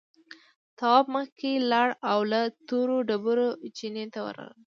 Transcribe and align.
تواب 0.77 1.05
مخکې 1.15 1.51
لاړ 1.71 1.89
او 2.11 2.19
له 2.31 2.41
تورو 2.67 2.97
ډبرو 3.09 3.47
چينې 3.77 4.05
ته 4.13 4.19
ورغی. 4.25 4.51